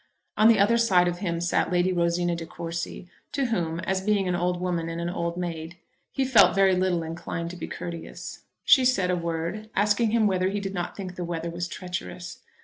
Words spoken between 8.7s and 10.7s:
said a word, asking him whether he